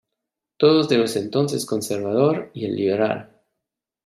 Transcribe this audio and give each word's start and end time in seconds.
Todos 0.57 0.89
de 0.89 0.97
los 0.97 1.15
entonces 1.15 1.67
Conservador 1.67 2.49
y 2.55 2.65
el 2.65 2.75
Liberal. 2.75 3.39